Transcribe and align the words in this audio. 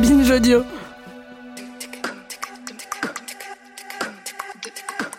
Binge 0.00 0.30
audio. 0.30 0.62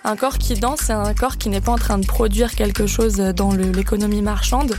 Un 0.05 0.15
corps 0.15 0.37
qui 0.37 0.53
danse, 0.53 0.79
c'est 0.85 0.93
un 0.93 1.13
corps 1.13 1.37
qui 1.37 1.49
n'est 1.49 1.59
pas 1.59 1.73
en 1.73 1.77
train 1.77 1.97
de 1.97 2.05
produire 2.05 2.55
quelque 2.55 2.87
chose 2.87 3.17
dans 3.17 3.51
l'économie 3.51 4.21
marchande. 4.21 4.77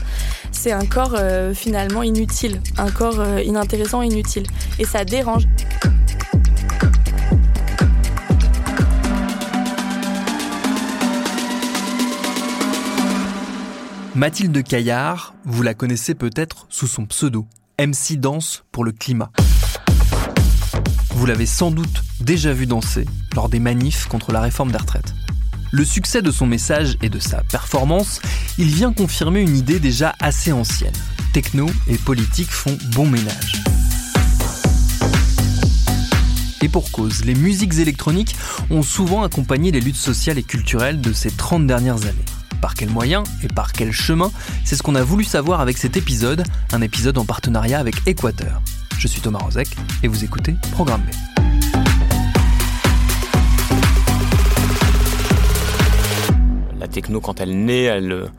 C'est 0.52 0.72
un 0.72 0.86
corps 0.86 1.14
euh, 1.18 1.52
finalement 1.52 2.02
inutile, 2.02 2.62
un 2.78 2.90
corps 2.90 3.20
euh, 3.20 3.42
inintéressant, 3.42 4.00
inutile. 4.00 4.46
Et 4.78 4.84
ça 4.84 5.04
dérange. 5.04 5.46
Mathilde 14.14 14.62
Caillard, 14.64 15.34
vous 15.44 15.62
la 15.62 15.74
connaissez 15.74 16.14
peut-être 16.14 16.66
sous 16.70 16.86
son 16.86 17.04
pseudo, 17.04 17.46
MC 17.78 18.18
Danse 18.18 18.64
pour 18.72 18.84
le 18.84 18.92
climat. 18.92 19.30
Vous 21.14 21.26
l'avez 21.26 21.46
sans 21.46 21.70
doute 21.70 22.02
déjà 22.20 22.52
vu 22.52 22.66
danser 22.66 23.04
lors 23.34 23.48
des 23.48 23.60
manifs 23.60 24.06
contre 24.06 24.32
la 24.32 24.40
réforme 24.40 24.70
des 24.70 24.78
retraites. 24.78 25.14
Le 25.72 25.84
succès 25.84 26.22
de 26.22 26.30
son 26.30 26.46
message 26.46 26.96
et 27.02 27.08
de 27.08 27.18
sa 27.18 27.42
performance, 27.44 28.20
il 28.58 28.68
vient 28.68 28.92
confirmer 28.92 29.40
une 29.40 29.56
idée 29.56 29.78
déjà 29.78 30.14
assez 30.18 30.52
ancienne. 30.52 30.94
Techno 31.32 31.70
et 31.86 31.96
politique 31.96 32.50
font 32.50 32.76
bon 32.92 33.06
ménage. 33.06 33.62
Et 36.62 36.68
pour 36.68 36.90
cause, 36.90 37.24
les 37.24 37.34
musiques 37.34 37.78
électroniques 37.78 38.36
ont 38.70 38.82
souvent 38.82 39.22
accompagné 39.22 39.70
les 39.70 39.80
luttes 39.80 39.96
sociales 39.96 40.38
et 40.38 40.42
culturelles 40.42 41.00
de 41.00 41.12
ces 41.12 41.30
30 41.30 41.66
dernières 41.66 42.02
années. 42.02 42.24
Par 42.60 42.74
quels 42.74 42.90
moyens 42.90 43.24
et 43.42 43.48
par 43.48 43.72
quel 43.72 43.92
chemin? 43.92 44.30
C'est 44.64 44.76
ce 44.76 44.82
qu'on 44.82 44.94
a 44.94 45.02
voulu 45.02 45.24
savoir 45.24 45.60
avec 45.60 45.78
cet 45.78 45.96
épisode, 45.96 46.44
un 46.72 46.82
épisode 46.82 47.16
en 47.16 47.24
partenariat 47.24 47.78
avec 47.78 47.94
Équateur. 48.06 48.60
Je 49.00 49.08
suis 49.08 49.22
Thomas 49.22 49.38
Rozek 49.38 49.66
et 50.02 50.08
vous 50.08 50.24
écoutez 50.24 50.56
Programme 50.72 51.00
B. 51.00 51.08
La 56.78 56.86
techno, 56.86 57.22
quand 57.22 57.40
elle 57.40 57.64
naît, 57.64 57.84
elle, 57.84 58.30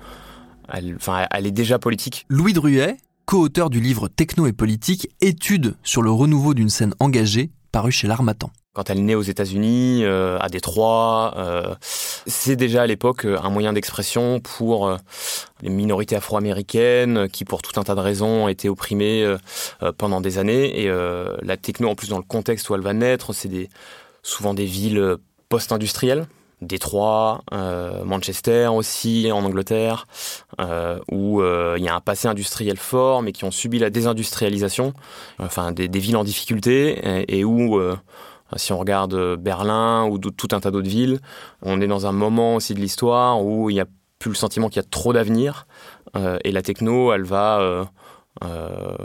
elle, 0.72 0.96
enfin, 0.98 1.26
elle 1.32 1.48
est 1.48 1.52
déjà 1.52 1.80
politique. 1.80 2.28
Louis 2.30 2.54
Druet, 2.54 2.98
co-auteur 3.26 3.72
du 3.72 3.82
livre 3.82 4.08
Techno 4.08 4.46
et 4.46 4.54
politique, 4.54 5.10
étude 5.20 5.78
sur 5.82 6.04
le 6.04 6.12
renouveau 6.12 6.54
d'une 6.54 6.70
scène 6.70 6.94
engagée, 7.00 7.50
paru 7.72 7.92
chez 7.92 8.08
l'Armatan 8.08 8.52
quand 8.74 8.90
elle 8.90 9.04
naît 9.04 9.16
aux 9.16 9.22
États-Unis, 9.22 10.02
euh, 10.04 10.38
à 10.40 10.48
Détroit. 10.48 11.34
Euh, 11.38 11.76
c'est 12.26 12.56
déjà 12.56 12.84
à 12.84 12.88
l'époque 12.88 13.26
euh, 13.26 13.38
un 13.42 13.50
moyen 13.50 13.74
d'expression 13.74 14.40
pour 14.40 14.98
les 15.62 15.70
minorités 15.70 16.16
afro-américaines 16.16 17.28
qui, 17.30 17.44
pour 17.44 17.62
tout 17.62 17.80
un 17.80 17.84
tas 17.84 17.96
de 17.96 18.00
raisons, 18.00 18.46
ont 18.46 18.48
été 18.48 18.70
opprimées 18.70 19.36
pendant 19.98 20.22
des 20.22 20.38
années. 20.38 20.82
Et 20.82 20.90
la 20.90 21.58
techno, 21.58 21.90
en 21.90 21.96
plus, 21.96 22.10
dans 22.10 22.18
le 22.18 22.24
contexte 22.24 22.70
où 22.70 22.76
elle 22.76 22.82
va 22.82 22.94
naître, 22.94 23.34
c'est 23.34 23.70
souvent 24.24 24.54
des 24.54 24.66
villes 24.66 25.18
post-industrielles. 25.50 26.26
Détroit, 26.62 27.44
Manchester 28.04 28.68
aussi, 28.68 29.32
en 29.32 29.44
Angleterre, 29.44 30.08
où 31.12 31.44
il 31.44 31.84
y 31.84 31.88
a 31.88 31.96
un 31.96 32.02
passé 32.02 32.28
industriel 32.28 32.78
fort, 32.78 33.22
mais 33.22 33.32
qui 33.32 33.44
ont 33.46 33.52
subi 33.52 33.78
la 33.78 33.90
désindustrialisation, 33.90 34.94
enfin 35.40 35.72
des, 35.72 35.88
villes 35.88 36.18
en 36.18 36.24
difficulté, 36.24 37.00
et 37.28 37.44
où 37.44 37.80
si 38.58 38.74
on 38.74 38.78
regarde 38.78 39.14
euh, 39.14 39.36
Berlin 39.38 40.06
ou 40.08 40.18
tout 40.18 40.48
un 40.52 40.60
tas 40.60 40.72
d'autres 40.72 40.90
villes, 40.90 41.20
on 41.62 41.82
est 41.82 41.88
dans 41.88 42.06
un 42.06 42.12
moment 42.12 42.56
aussi 42.56 42.74
de 42.74 42.80
l'histoire 42.80 43.44
où 43.44 43.70
il 43.70 43.74
n'y 43.74 43.80
a 43.80 43.86
plus 44.20 44.30
le 44.30 44.36
sentiment 44.36 44.70
qu'il 44.70 44.82
y 44.82 44.86
a 44.86 44.90
trop 44.90 45.14
d'avenir. 45.14 45.68
Euh, 46.16 46.38
et 46.44 46.52
la 46.52 46.62
techno, 46.62 47.14
elle 47.14 47.24
va, 47.24 47.60
euh, 47.62 47.86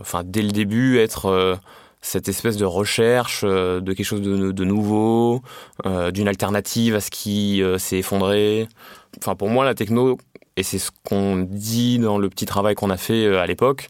enfin, 0.01 0.23
dès 0.25 0.43
le 0.43 0.51
début, 0.51 0.99
être 0.99 1.59
cette 2.03 2.29
espèce 2.29 2.57
de 2.57 2.65
recherche 2.65 3.45
de 3.45 3.93
quelque 3.93 4.05
chose 4.05 4.21
de, 4.21 4.65
nouveau, 4.65 5.43
d'une 6.13 6.29
alternative 6.29 6.95
à 6.95 7.01
ce 7.01 7.11
qui 7.11 7.62
s'est 7.79 7.99
effondré. 7.99 8.69
Enfin, 9.19 9.35
pour 9.35 9.49
moi, 9.49 9.65
la 9.65 9.75
techno, 9.75 10.19
et 10.56 10.62
c'est 10.62 10.79
ce 10.79 10.91
qu'on 11.09 11.37
dit 11.37 11.99
dans 11.99 12.19
le 12.19 12.29
petit 12.29 12.47
travail 12.47 12.75
qu'on 12.75 12.91
a 12.91 12.97
fait 12.97 13.35
à 13.37 13.47
l'époque, 13.47 13.89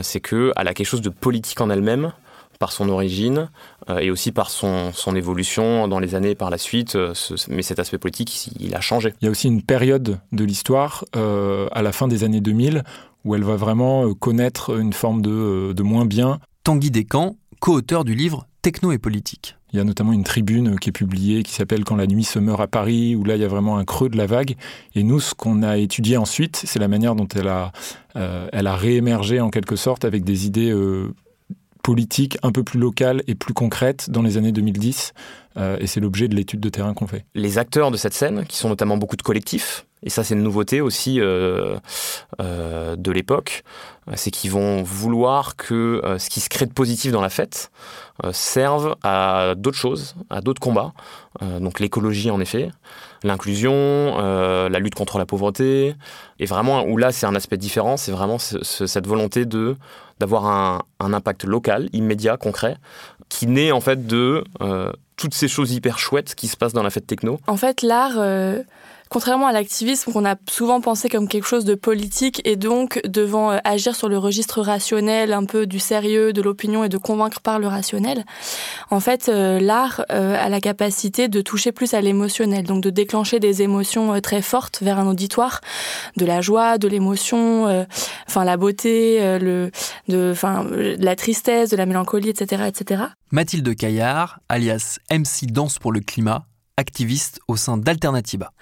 c'est 0.00 0.20
qu'elle 0.20 0.52
a 0.56 0.74
quelque 0.74 0.86
chose 0.86 1.02
de 1.02 1.10
politique 1.10 1.60
en 1.60 1.70
elle-même 1.70 2.12
par 2.62 2.70
son 2.70 2.88
origine 2.90 3.48
euh, 3.90 3.98
et 3.98 4.12
aussi 4.12 4.30
par 4.30 4.48
son, 4.48 4.92
son 4.92 5.16
évolution 5.16 5.88
dans 5.88 5.98
les 5.98 6.14
années 6.14 6.36
par 6.36 6.48
la 6.48 6.58
suite. 6.58 6.94
Euh, 6.94 7.12
mais 7.48 7.62
cet 7.62 7.80
aspect 7.80 7.98
politique, 7.98 8.50
il 8.60 8.76
a 8.76 8.80
changé. 8.80 9.14
Il 9.20 9.24
y 9.24 9.28
a 9.28 9.32
aussi 9.32 9.48
une 9.48 9.62
période 9.62 10.20
de 10.30 10.44
l'histoire, 10.44 11.04
euh, 11.16 11.66
à 11.72 11.82
la 11.82 11.90
fin 11.90 12.06
des 12.06 12.22
années 12.22 12.40
2000, 12.40 12.84
où 13.24 13.34
elle 13.34 13.42
va 13.42 13.56
vraiment 13.56 14.14
connaître 14.14 14.78
une 14.78 14.92
forme 14.92 15.22
de, 15.22 15.72
de 15.72 15.82
moins 15.82 16.04
bien. 16.04 16.38
Tanguy 16.62 16.92
Descamps, 16.92 17.34
co-auteur 17.58 18.04
du 18.04 18.14
livre 18.14 18.46
Techno 18.62 18.92
et 18.92 18.98
politique. 18.98 19.56
Il 19.72 19.78
y 19.78 19.80
a 19.80 19.84
notamment 19.84 20.12
une 20.12 20.22
tribune 20.22 20.78
qui 20.78 20.90
est 20.90 20.92
publiée 20.92 21.42
qui 21.42 21.50
s'appelle 21.50 21.82
Quand 21.82 21.96
la 21.96 22.06
nuit 22.06 22.22
se 22.22 22.38
meurt 22.38 22.60
à 22.60 22.68
Paris, 22.68 23.16
où 23.16 23.24
là 23.24 23.34
il 23.34 23.42
y 23.42 23.44
a 23.44 23.48
vraiment 23.48 23.76
un 23.76 23.84
creux 23.84 24.08
de 24.08 24.16
la 24.16 24.26
vague. 24.26 24.54
Et 24.94 25.02
nous, 25.02 25.18
ce 25.18 25.34
qu'on 25.34 25.64
a 25.64 25.78
étudié 25.78 26.16
ensuite, 26.16 26.62
c'est 26.64 26.78
la 26.78 26.86
manière 26.86 27.16
dont 27.16 27.26
elle 27.34 27.48
a, 27.48 27.72
elle 28.14 28.68
a 28.68 28.76
réémergé 28.76 29.40
en 29.40 29.50
quelque 29.50 29.74
sorte 29.74 30.04
avec 30.04 30.22
des 30.22 30.46
idées 30.46 30.72
politique 31.82 32.38
un 32.42 32.52
peu 32.52 32.62
plus 32.62 32.78
locale 32.78 33.22
et 33.26 33.34
plus 33.34 33.54
concrète 33.54 34.10
dans 34.10 34.22
les 34.22 34.36
années 34.36 34.52
2010. 34.52 35.12
Euh, 35.56 35.76
et 35.80 35.86
c'est 35.86 36.00
l'objet 36.00 36.28
de 36.28 36.34
l'étude 36.34 36.60
de 36.60 36.68
terrain 36.68 36.94
qu'on 36.94 37.06
fait. 37.06 37.24
Les 37.34 37.58
acteurs 37.58 37.90
de 37.90 37.96
cette 37.96 38.14
scène, 38.14 38.44
qui 38.46 38.56
sont 38.56 38.68
notamment 38.68 38.96
beaucoup 38.96 39.16
de 39.16 39.22
collectifs, 39.22 39.86
et 40.02 40.10
ça 40.10 40.24
c'est 40.24 40.34
une 40.34 40.42
nouveauté 40.42 40.80
aussi 40.80 41.20
euh, 41.20 41.76
euh, 42.40 42.96
de 42.96 43.12
l'époque, 43.12 43.64
c'est 44.14 44.32
qu'ils 44.32 44.50
vont 44.50 44.82
vouloir 44.82 45.54
que 45.54 46.02
ce 46.18 46.28
qui 46.28 46.40
se 46.40 46.48
crée 46.48 46.66
de 46.66 46.72
positif 46.72 47.12
dans 47.12 47.20
la 47.20 47.28
fête 47.28 47.70
serve 48.32 48.96
à 49.04 49.54
d'autres 49.56 49.76
choses, 49.76 50.16
à 50.28 50.40
d'autres 50.40 50.60
combats. 50.60 50.92
donc 51.40 51.78
l'écologie 51.78 52.28
en 52.28 52.40
effet, 52.40 52.72
l'inclusion, 53.22 54.18
la 54.18 54.78
lutte 54.80 54.96
contre 54.96 55.18
la 55.18 55.24
pauvreté, 55.24 55.94
et 56.40 56.46
vraiment 56.46 56.82
où 56.82 56.96
là 56.96 57.12
c'est 57.12 57.26
un 57.26 57.36
aspect 57.36 57.58
différent, 57.58 57.96
c'est 57.96 58.10
vraiment 58.10 58.38
cette 58.40 59.06
volonté 59.06 59.44
de 59.46 59.76
d'avoir 60.22 60.46
un, 60.46 61.12
impact 61.12 61.42
local, 61.42 61.88
immédiat, 61.92 62.36
concret, 62.36 62.76
qui 63.28 63.48
naît 63.48 63.72
en 63.72 63.80
fait 63.80 64.06
de 64.06 64.44
euh, 64.60 64.92
toutes 65.16 65.34
ces 65.34 65.48
choses 65.48 65.72
hyper 65.72 65.98
chouettes 65.98 66.36
qui 66.36 66.46
se 66.46 66.56
passent 66.56 66.74
dans 66.74 66.84
la 66.84 66.90
fête 66.90 67.08
techno. 67.08 67.40
En 67.48 67.56
fait, 67.56 67.82
l'art, 67.82 68.18
euh, 68.18 68.62
contrairement 69.12 69.46
à 69.46 69.52
l'activisme 69.52 70.10
qu'on 70.10 70.24
a 70.24 70.36
souvent 70.48 70.80
pensé 70.80 71.10
comme 71.10 71.28
quelque 71.28 71.46
chose 71.46 71.66
de 71.66 71.74
politique 71.74 72.40
et 72.46 72.56
donc 72.56 72.98
devant 73.04 73.52
euh, 73.52 73.58
agir 73.62 73.94
sur 73.94 74.08
le 74.08 74.16
registre 74.16 74.62
rationnel, 74.62 75.34
un 75.34 75.44
peu 75.44 75.66
du 75.66 75.78
sérieux, 75.78 76.32
de 76.32 76.40
l'opinion 76.40 76.82
et 76.82 76.88
de 76.88 76.96
convaincre 76.96 77.40
par 77.40 77.58
le 77.58 77.66
rationnel, 77.66 78.24
en 78.90 79.00
fait, 79.00 79.28
euh, 79.28 79.60
l'art 79.60 80.06
euh, 80.10 80.34
a 80.42 80.48
la 80.48 80.60
capacité 80.60 81.28
de 81.28 81.42
toucher 81.42 81.72
plus 81.72 81.92
à 81.92 82.00
l'émotionnel, 82.00 82.64
donc 82.64 82.82
de 82.82 82.88
déclencher 82.88 83.38
des 83.38 83.60
émotions 83.60 84.18
très 84.22 84.40
fortes 84.40 84.82
vers 84.82 84.98
un 84.98 85.06
auditoire, 85.06 85.60
de 86.16 86.24
la 86.24 86.40
joie, 86.40 86.78
de 86.78 86.88
l'émotion, 86.88 87.86
enfin 88.28 88.44
la 88.44 88.56
beauté, 88.56 89.38
le, 89.38 89.70
de, 90.08 90.30
enfin 90.32 90.66
la 90.70 91.16
tristesse, 91.16 91.68
de 91.68 91.76
la 91.76 91.84
mélancolie, 91.84 92.30
etc., 92.30 92.62
etc. 92.66 93.02
Mathilde 93.30 93.76
Caillard, 93.76 94.40
alias 94.48 94.98
MC 95.10 95.46
Danse 95.50 95.78
pour 95.78 95.92
le 95.92 96.00
climat, 96.00 96.46
activiste 96.76 97.40
au 97.48 97.56
sein 97.56 97.76
d'Alternativa. 97.76 98.52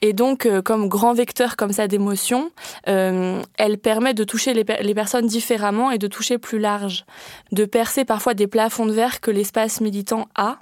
Et 0.00 0.12
donc, 0.12 0.46
euh, 0.46 0.62
comme 0.62 0.88
grand 0.88 1.12
vecteur 1.12 1.56
comme 1.56 1.72
ça 1.72 1.86
d'émotion, 1.86 2.50
euh, 2.88 3.42
elle 3.56 3.78
permet 3.78 4.14
de 4.14 4.24
toucher 4.24 4.54
les, 4.54 4.64
les, 4.80 4.94
personnes 4.94 5.26
différemment 5.26 5.90
et 5.90 5.98
de 5.98 6.06
toucher 6.06 6.38
plus 6.38 6.58
large, 6.58 7.04
de 7.52 7.64
percer 7.64 8.04
parfois 8.04 8.34
des 8.34 8.46
plafonds 8.46 8.86
de 8.86 8.92
verre 8.92 9.20
que 9.20 9.30
l'espace 9.30 9.80
militant 9.80 10.28
a 10.34 10.58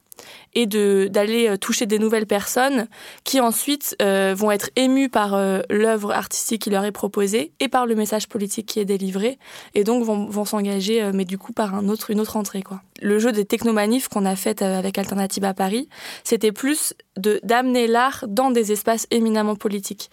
et 0.54 0.66
de 0.66 1.08
d'aller 1.10 1.48
euh, 1.48 1.56
toucher 1.56 1.86
des 1.86 1.98
nouvelles 1.98 2.26
personnes 2.26 2.88
qui 3.24 3.40
ensuite 3.40 3.96
euh, 4.02 4.34
vont 4.36 4.50
être 4.50 4.70
émues 4.76 5.08
par 5.08 5.34
euh, 5.34 5.60
l'œuvre 5.70 6.12
artistique 6.12 6.62
qui 6.62 6.70
leur 6.70 6.84
est 6.84 6.92
proposée 6.92 7.52
et 7.60 7.68
par 7.68 7.86
le 7.86 7.94
message 7.94 8.28
politique 8.28 8.66
qui 8.66 8.80
est 8.80 8.84
délivré 8.84 9.38
et 9.74 9.84
donc 9.84 10.04
vont, 10.04 10.26
vont 10.26 10.44
s'engager 10.44 11.10
mais 11.12 11.24
du 11.24 11.38
coup 11.38 11.52
par 11.52 11.74
un 11.74 11.88
autre 11.88 12.10
une 12.10 12.20
autre 12.20 12.36
entrée 12.36 12.62
quoi. 12.62 12.80
Le 13.02 13.18
jeu 13.18 13.32
des 13.32 13.44
technomanifs 13.44 14.08
qu'on 14.08 14.24
a 14.24 14.36
fait 14.36 14.62
avec 14.62 14.96
Alternative 14.96 15.44
à 15.44 15.52
Paris, 15.52 15.88
c'était 16.24 16.52
plus 16.52 16.94
de 17.16 17.40
d'amener 17.42 17.86
l'art 17.86 18.24
dans 18.26 18.50
des 18.50 18.72
espaces 18.72 19.06
éminemment 19.10 19.56
politiques 19.56 20.10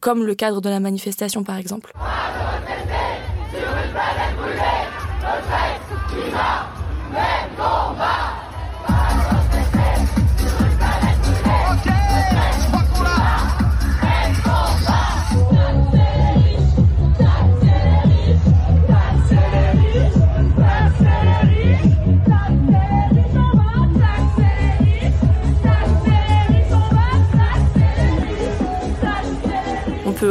comme 0.00 0.24
le 0.24 0.34
cadre 0.34 0.60
de 0.60 0.68
la 0.68 0.80
manifestation 0.80 1.44
par 1.44 1.56
exemple. 1.56 1.92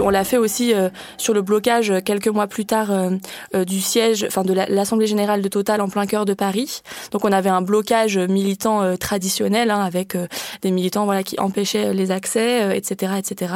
On 0.01 0.09
l'a 0.09 0.23
fait 0.23 0.37
aussi 0.37 0.73
sur 1.17 1.33
le 1.33 1.41
blocage 1.41 1.93
quelques 2.05 2.27
mois 2.27 2.47
plus 2.47 2.65
tard 2.65 2.91
du 3.53 3.81
siège, 3.81 4.25
enfin 4.27 4.43
de 4.43 4.53
l'Assemblée 4.53 5.07
générale 5.07 5.41
de 5.41 5.47
Total 5.47 5.81
en 5.81 5.89
plein 5.89 6.05
cœur 6.05 6.25
de 6.25 6.33
Paris. 6.33 6.81
Donc 7.11 7.25
on 7.25 7.31
avait 7.31 7.49
un 7.49 7.61
blocage 7.61 8.17
militant 8.17 8.95
traditionnel 8.97 9.71
hein, 9.71 9.81
avec 9.81 10.15
des 10.61 10.71
militants 10.71 11.05
voilà 11.05 11.23
qui 11.23 11.39
empêchaient 11.39 11.93
les 11.93 12.11
accès, 12.11 12.77
etc., 12.77 13.13
etc., 13.17 13.53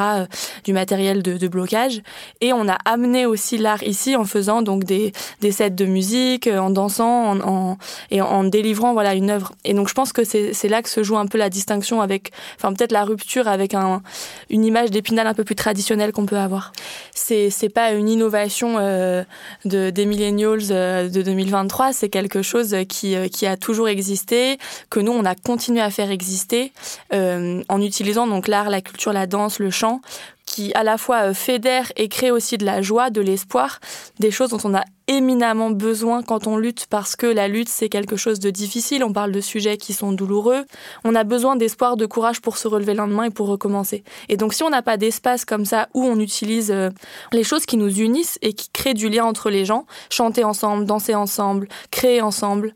du 0.63 0.73
matériel 0.73 1.21
de, 1.21 1.47
blocage. 1.47 2.01
Et 2.41 2.53
on 2.53 2.67
a 2.67 2.77
amené 2.85 3.25
aussi 3.25 3.57
l'art 3.57 3.83
ici 3.83 4.15
en 4.15 4.25
faisant 4.25 4.61
donc 4.61 4.83
des, 4.83 5.13
sets 5.51 5.69
de 5.69 5.85
musique, 5.85 6.47
en 6.47 6.69
dansant, 6.69 7.39
en, 7.39 7.77
et 8.11 8.21
en, 8.21 8.43
délivrant 8.43 8.93
voilà 8.93 9.13
une 9.13 9.29
œuvre. 9.29 9.53
Et 9.63 9.73
donc 9.73 9.87
je 9.87 9.93
pense 9.93 10.11
que 10.11 10.23
c'est 10.23 10.69
là 10.69 10.81
que 10.81 10.89
se 10.89 11.03
joue 11.03 11.17
un 11.17 11.27
peu 11.27 11.37
la 11.37 11.49
distinction 11.49 12.01
avec, 12.01 12.31
enfin 12.55 12.73
peut-être 12.73 12.91
la 12.91 13.03
rupture 13.03 13.47
avec 13.47 13.73
un, 13.73 14.01
une 14.49 14.65
image 14.65 14.91
d'épinal 14.91 15.27
un 15.27 15.33
peu 15.33 15.43
plus 15.43 15.55
traditionnelle 15.55 16.11
qu'on 16.11 16.25
peut 16.25 16.34
avoir. 16.37 16.71
C'est 17.13 17.73
pas 17.73 17.93
une 17.93 18.07
innovation 18.07 18.77
euh, 18.77 19.23
de 19.65 19.89
des 19.89 20.05
millennials 20.05 20.71
euh, 20.71 21.09
de 21.09 21.21
2023, 21.21 21.93
c'est 21.93 22.09
quelque 22.09 22.41
chose 22.41 22.75
qui 22.87 23.15
euh, 23.15 23.27
qui 23.27 23.47
a 23.47 23.57
toujours 23.57 23.87
existé, 23.87 24.57
que 24.89 24.99
nous 24.99 25.11
on 25.11 25.25
a 25.25 25.35
continué 25.35 25.81
à 25.81 25.89
faire 25.89 26.11
exister 26.11 26.71
en 27.11 27.81
utilisant 27.81 28.27
l'art, 28.47 28.69
la 28.69 28.81
culture, 28.81 29.13
la 29.13 29.27
danse, 29.27 29.59
le 29.59 29.71
chant 29.71 30.01
qui 30.45 30.73
à 30.73 30.83
la 30.83 30.97
fois 30.97 31.33
fédère 31.33 31.91
et 31.95 32.07
crée 32.07 32.31
aussi 32.31 32.57
de 32.57 32.65
la 32.65 32.81
joie, 32.81 33.09
de 33.09 33.21
l'espoir, 33.21 33.79
des 34.19 34.31
choses 34.31 34.49
dont 34.49 34.59
on 34.63 34.75
a 34.75 34.83
éminemment 35.07 35.69
besoin 35.69 36.23
quand 36.23 36.47
on 36.47 36.57
lutte 36.57 36.87
parce 36.89 37.15
que 37.15 37.27
la 37.27 37.47
lutte 37.47 37.69
c'est 37.69 37.89
quelque 37.89 38.15
chose 38.15 38.39
de 38.39 38.49
difficile, 38.49 39.03
on 39.03 39.13
parle 39.13 39.31
de 39.31 39.41
sujets 39.41 39.77
qui 39.77 39.93
sont 39.93 40.11
douloureux, 40.11 40.65
on 41.03 41.13
a 41.13 41.23
besoin 41.23 41.55
d'espoir, 41.55 41.95
de 41.95 42.05
courage 42.05 42.41
pour 42.41 42.57
se 42.57 42.67
relever 42.67 42.93
le 42.93 42.99
lendemain 42.99 43.25
et 43.25 43.29
pour 43.29 43.47
recommencer. 43.47 44.03
Et 44.29 44.37
donc 44.37 44.53
si 44.53 44.63
on 44.63 44.69
n'a 44.69 44.81
pas 44.81 44.97
d'espace 44.97 45.45
comme 45.45 45.65
ça 45.65 45.89
où 45.93 46.03
on 46.03 46.19
utilise 46.19 46.71
euh, 46.71 46.89
les 47.31 47.43
choses 47.43 47.65
qui 47.65 47.77
nous 47.77 47.99
unissent 47.99 48.39
et 48.41 48.53
qui 48.53 48.69
créent 48.71 48.93
du 48.93 49.09
lien 49.09 49.25
entre 49.25 49.49
les 49.49 49.65
gens, 49.65 49.85
chanter 50.09 50.43
ensemble, 50.43 50.85
danser 50.85 51.13
ensemble, 51.13 51.67
créer 51.91 52.21
ensemble, 52.21 52.73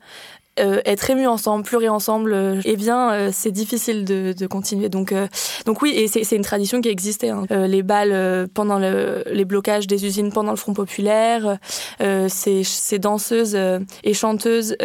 euh, 0.59 0.81
être 0.85 1.09
ému 1.09 1.27
ensemble, 1.27 1.63
pleurer 1.63 1.89
ensemble, 1.89 2.33
euh, 2.33 2.61
eh 2.65 2.75
bien, 2.75 3.11
euh, 3.11 3.29
c'est 3.33 3.51
difficile 3.51 4.05
de, 4.05 4.47
continuer. 4.47 4.89
Donc, 4.89 5.13
donc 5.65 5.81
oui, 5.81 5.91
et 5.95 6.07
c'est 6.07 6.35
une 6.35 6.43
tradition 6.43 6.81
qui 6.81 6.89
existait. 6.89 7.29
Hein. 7.29 7.45
les 7.49 7.83
balles 7.83 8.47
pendant 8.53 8.79
le, 8.79 9.23
les 9.31 9.45
blocages 9.45 9.85
des 9.85 10.05
usines 10.05 10.31
pendant 10.31 10.51
le 10.51 10.57
Front 10.57 10.73
populaire, 10.73 11.57
ces, 11.99 12.99
danseuses 12.99 13.57
et 14.03 14.13
chanteuses 14.13 14.75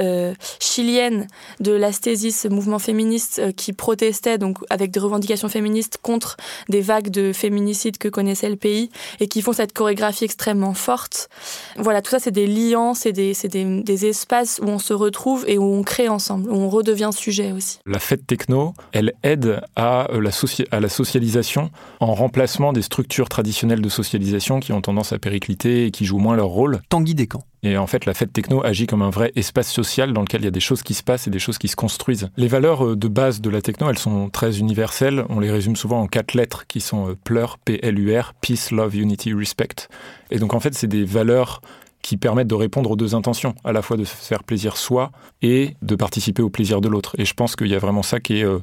chiliennes 0.61 1.27
de 1.61 1.73
l'Asthésis, 1.73 2.47
mouvement 2.51 2.79
féministe 2.79 3.55
qui 3.57 3.73
protestaient 3.73 4.39
donc 4.39 4.59
avec 4.71 4.91
des 4.91 5.01
revendications 5.01 5.49
féministes 5.49 5.99
contre 6.03 6.37
des 6.69 6.81
vagues 6.81 7.11
de 7.11 7.33
féminicides 7.33 7.97
que 7.99 8.09
connaissait 8.09 8.51
le 8.51 8.57
pays 8.57 8.91
et 9.21 9.29
qui 9.29 9.41
font 9.41 9.53
cette 9.53 9.73
chorégraphie 9.73 10.25
extrêmement 10.25 10.75
forte. 10.75 11.29
Voilà, 11.77 12.03
tout 12.03 12.11
ça, 12.11 12.19
c'est 12.19 12.31
des 12.31 12.47
liants, 12.47 12.95
c'est 12.95 13.13
des, 13.13 13.33
des, 13.45 13.83
des 13.83 14.07
espaces 14.07 14.61
où 14.63 14.69
on 14.69 14.79
se 14.79 14.93
retrouve 14.93 15.45
et 15.47 15.59
où 15.59 15.64
on 15.65 15.83
crée 15.83 16.09
ensemble, 16.09 16.51
où 16.51 16.55
on 16.55 16.69
redevient 16.69 17.11
sujet 17.13 17.53
aussi. 17.53 17.79
La 17.87 17.99
fête 17.99 18.27
techno, 18.27 18.75
elle 18.93 19.13
aide 19.23 19.61
à 19.77 20.11
euh, 20.13 20.21
la, 20.21 20.31
à 20.71 20.81
la 20.81 20.89
socialisation 20.89 21.71
en 22.01 22.15
remplacement 22.15 22.73
des 22.73 22.83
structures 22.83 23.29
traditionnelles 23.29 23.83
de 23.83 23.89
socialisation 23.89 24.61
qui 24.61 24.73
ont 24.73 24.81
tendance 24.81 25.13
à 25.13 25.19
péricliter 25.19 25.87
et 25.87 25.91
qui 25.91 26.05
jouent 26.05 26.19
moins 26.19 26.37
leur 26.37 26.49
rôle. 26.49 26.81
Tanguy 26.89 27.15
Descamps. 27.15 27.45
Et 27.65 27.79
en 27.79 27.87
fait, 27.87 28.05
la 28.05 28.13
fête 28.13 28.33
techno 28.33 28.63
agit 28.63 28.87
comme 28.87 29.01
un 29.01 29.11
vrai 29.11 29.33
espace 29.37 29.73
social 29.73 30.13
dans 30.13 30.21
lequel 30.21 30.43
il 30.43 30.45
y 30.45 30.49
a 30.49 30.51
des 30.51 30.61
choses 30.61 30.83
qui 30.83 30.93
se 30.93 31.03
passent 31.03 31.27
et 31.27 31.31
des 31.31 31.39
choses 31.39 31.57
qui 31.57 31.69
se 31.69 31.77
construisent. 31.77 32.29
Les 32.37 32.47
valeurs 32.47 32.85
euh, 32.85 32.97
de 32.97 33.09
base 33.09 33.41
de 33.41 33.49
la 33.49 33.63
techno, 33.63 33.89
elles 33.89 33.99
sont 33.99 34.29
très 34.29 34.59
universelles. 34.59 35.25
On 35.31 35.41
les 35.41 35.51
résume 35.51 35.75
souvent 35.75 36.03
en 36.03 36.07
quatre 36.07 36.35
lettres 36.35 36.67
qui 36.67 36.81
sont 36.81 37.09
euh, 37.09 37.17
pleur, 37.25 37.57
P-L-U-R, 37.59 38.35
Peace, 38.43 38.71
Love, 38.71 38.97
Unity, 38.97 39.33
Respect. 39.33 39.89
Et 40.31 40.39
donc 40.39 40.53
en 40.53 40.61
fait, 40.61 40.75
c'est 40.75 40.87
des 40.87 41.05
valeurs 41.05 41.63
qui 42.05 42.19
permettent 42.19 42.49
de 42.49 42.55
répondre 42.55 42.91
aux 42.91 42.97
deux 42.97 43.15
intentions, 43.15 43.55
à 43.65 43.73
la 43.73 43.81
fois 43.81 43.97
de 43.97 44.05
se 44.05 44.15
faire 44.15 44.45
plaisir 44.45 44.77
soi 44.77 45.11
et 45.41 45.75
de 45.81 45.97
participer 45.97 46.43
au 46.43 46.51
plaisir 46.51 46.83
de 46.83 46.89
l'autre. 46.89 47.17
Et 47.17 47.25
je 47.25 47.33
pense 47.33 47.57
qu'il 47.57 47.69
y 47.69 47.75
a 47.75 47.79
vraiment 47.79 48.03
ça 48.03 48.21
qui 48.21 48.41
est 48.41 48.45
euh, 48.45 48.59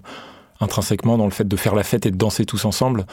intrinsèquement 0.60 1.18
dans 1.18 1.26
le 1.26 1.32
fait 1.32 1.48
de 1.48 1.56
faire 1.58 1.74
la 1.74 1.84
fête 1.84 2.06
et 2.06 2.12
de 2.12 2.18
danser 2.18 2.46
tous 2.46 2.66
ensemble. 2.66 3.08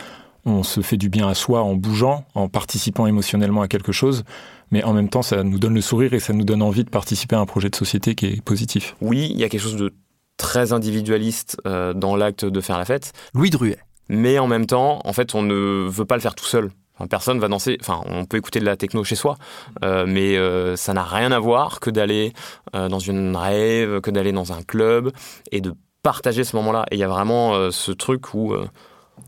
On 0.45 0.63
se 0.63 0.83
fait 0.83 0.99
du 0.99 1.09
bien 1.09 1.27
à 1.29 1.35
soi 1.35 1.63
en 1.63 1.75
bougeant, 1.75 2.27
en 2.35 2.49
participant 2.49 3.07
émotionnellement 3.07 3.63
à 3.63 3.69
quelque 3.69 3.91
chose, 3.91 4.25
mais 4.71 4.85
en 4.85 4.93
même 4.93 5.09
temps, 5.09 5.23
ça 5.23 5.43
nous 5.43 5.59
donne 5.59 5.75
le 5.75 5.81
sourire 5.81 6.13
et 6.13 6.21
ça 6.21 6.35
nous 6.35 6.45
donne 6.45 6.61
envie 6.61 6.85
de 6.85 6.91
participer 6.91 7.35
à 7.35 7.41
un 7.41 7.47
projet 7.47 7.71
de 7.71 7.77
société 7.77 8.15
qui 8.15 8.27
est 8.27 8.43
positif. 8.43 8.97
Oui, 9.01 9.31
il 9.33 9.41
y 9.41 9.45
a 9.45 9.49
quelque 9.49 9.63
chose 9.63 9.77
de 9.77 9.95
très 10.37 10.75
individualiste 10.75 11.57
euh, 11.67 11.95
dans 11.95 12.17
l'acte 12.17 12.45
de 12.45 12.61
faire 12.61 12.77
la 12.77 12.85
fête. 12.85 13.15
Louis 13.33 13.49
Druet. 13.49 13.79
Mais 14.11 14.39
en 14.39 14.47
même 14.47 14.67
temps, 14.67 15.01
en 15.05 15.13
fait, 15.15 15.35
on 15.35 15.43
ne 15.43 15.89
veut 15.89 16.05
pas 16.05 16.17
le 16.17 16.21
faire 16.21 16.35
tout 16.35 16.45
seul 16.45 16.71
personne 17.07 17.39
va 17.39 17.49
danser. 17.49 17.79
Enfin, 17.81 18.01
on 18.07 18.25
peut 18.25 18.37
écouter 18.37 18.61
de 18.61 18.65
la 18.65 18.77
techno 18.77 19.05
chez 19.05 19.15
soi, 19.15 19.37
euh, 19.85 20.05
mais 20.07 20.37
euh, 20.37 20.77
ça 20.77 20.93
n'a 20.93 21.05
rien 21.05 21.33
à 21.33 21.39
voir 21.39 21.81
que 21.81 21.91
d'aller 21.91 22.33
euh, 22.75 22.89
dans 22.89 22.99
une 22.99 23.37
rêve, 23.37 24.01
que 24.01 24.11
d'aller 24.11 24.33
dans 24.33 24.53
un 24.53 24.63
club 24.63 25.13
et 25.53 25.61
de 25.61 25.75
partager 26.03 26.45
ce 26.45 26.57
moment-là. 26.57 26.87
Et 26.91 26.97
il 26.97 26.99
y 26.99 27.05
a 27.05 27.09
vraiment 27.09 27.71
ce 27.71 27.93
truc 27.93 28.33
où, 28.33 28.55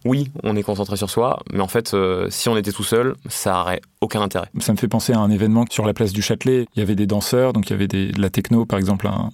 oui, 0.04 0.30
on 0.44 0.56
est 0.56 0.62
concentré 0.62 0.96
sur 0.96 1.10
soi, 1.10 1.40
mais 1.52 1.60
en 1.60 1.68
fait, 1.68 1.94
si 2.28 2.48
on 2.48 2.56
était 2.56 2.72
tout 2.72 2.84
seul, 2.84 3.16
ça 3.28 3.52
n'aurait 3.52 3.80
aucun 4.00 4.22
intérêt. 4.22 4.46
Ça 4.60 4.72
me 4.72 4.78
fait 4.78 4.88
penser 4.88 5.12
à 5.12 5.18
un 5.18 5.30
événement 5.30 5.64
sur 5.68 5.84
la 5.84 5.92
place 5.92 6.12
du 6.12 6.22
Châtelet. 6.22 6.66
Il 6.76 6.78
y 6.78 6.82
avait 6.82 6.94
des 6.94 7.06
danseurs, 7.06 7.52
donc 7.52 7.68
il 7.68 7.72
y 7.72 7.74
avait 7.74 7.88
des, 7.88 8.12
de 8.12 8.22
la 8.22 8.30
techno, 8.30 8.64
par 8.64 8.78
exemple, 8.78 9.08
un, 9.08 9.30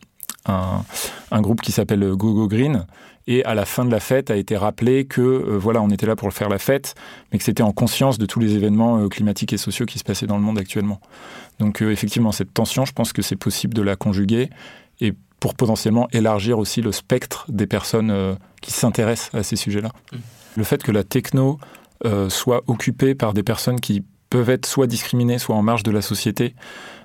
un, 0.46 0.84
un 1.30 1.40
groupe 1.40 1.60
qui 1.60 1.72
s'appelle 1.72 2.08
Gogo 2.14 2.48
Green 2.48 2.86
et 3.28 3.44
à 3.44 3.54
la 3.54 3.64
fin 3.64 3.84
de 3.84 3.90
la 3.90 4.00
fête 4.00 4.30
a 4.30 4.36
été 4.36 4.56
rappelé 4.56 5.04
que 5.04 5.20
euh, 5.20 5.58
voilà, 5.58 5.82
on 5.82 5.90
était 5.90 6.06
là 6.06 6.14
pour 6.14 6.32
faire 6.32 6.48
la 6.48 6.58
fête, 6.58 6.94
mais 7.30 7.38
que 7.38 7.44
c'était 7.44 7.62
en 7.62 7.72
conscience 7.72 8.18
de 8.18 8.26
tous 8.26 8.38
les 8.38 8.54
événements 8.54 8.98
euh, 8.98 9.08
climatiques 9.08 9.52
et 9.52 9.56
sociaux 9.56 9.84
qui 9.86 9.98
se 9.98 10.04
passaient 10.04 10.26
dans 10.26 10.36
le 10.36 10.42
monde 10.42 10.58
actuellement. 10.58 11.00
Donc 11.58 11.82
euh, 11.82 11.90
effectivement, 11.90 12.30
cette 12.30 12.54
tension, 12.54 12.84
je 12.84 12.92
pense 12.92 13.12
que 13.12 13.22
c'est 13.22 13.36
possible 13.36 13.74
de 13.74 13.82
la 13.82 13.96
conjuguer 13.96 14.50
et 15.00 15.12
pour 15.40 15.54
potentiellement 15.54 16.08
élargir 16.12 16.58
aussi 16.58 16.82
le 16.82 16.92
spectre 16.92 17.46
des 17.48 17.66
personnes 17.66 18.36
qui 18.62 18.72
s'intéressent 18.72 19.34
à 19.34 19.42
ces 19.42 19.56
sujets-là. 19.56 19.90
Mmh. 20.12 20.16
Le 20.56 20.64
fait 20.64 20.82
que 20.82 20.90
la 20.90 21.04
techno 21.04 21.58
soit 22.28 22.62
occupée 22.68 23.14
par 23.14 23.34
des 23.34 23.42
personnes 23.42 23.78
qui 23.78 24.02
peuvent 24.30 24.48
être 24.48 24.64
soit 24.64 24.86
discriminées, 24.86 25.38
soit 25.38 25.54
en 25.54 25.60
marge 25.60 25.82
de 25.82 25.90
la 25.90 26.00
société, 26.00 26.54